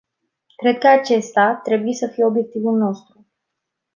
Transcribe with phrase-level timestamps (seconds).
[0.55, 3.25] Cred că acesta trebuie să fie obiectivul nostru.